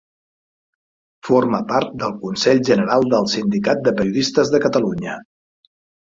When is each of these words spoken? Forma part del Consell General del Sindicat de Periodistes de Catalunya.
Forma 1.27 1.59
part 1.71 1.91
del 2.03 2.15
Consell 2.23 2.61
General 2.69 3.05
del 3.11 3.27
Sindicat 3.33 3.83
de 3.89 3.93
Periodistes 3.99 4.53
de 4.55 4.63
Catalunya. 4.65 5.19